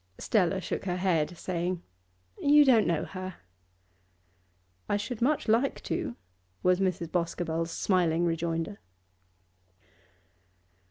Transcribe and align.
Stella 0.17 0.59
shook 0.59 0.85
her 0.85 0.95
head, 0.97 1.37
saying, 1.37 1.83
'You 2.39 2.65
don't 2.65 2.87
know 2.87 3.05
her.' 3.05 3.35
'I 4.89 4.97
should 4.97 5.21
much 5.21 5.47
like 5.47 5.79
to,' 5.81 6.15
was 6.63 6.79
Mrs. 6.79 7.11
Boscobel's 7.11 7.69
smiling 7.69 8.25
rejoinder. 8.25 8.79